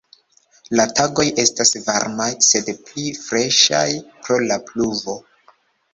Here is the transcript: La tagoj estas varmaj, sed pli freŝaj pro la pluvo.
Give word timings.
La 0.79 0.85
tagoj 0.99 1.25
estas 1.43 1.73
varmaj, 1.89 2.29
sed 2.47 2.73
pli 2.87 3.05
freŝaj 3.27 3.87
pro 4.25 4.43
la 4.51 4.63
pluvo. 4.71 5.21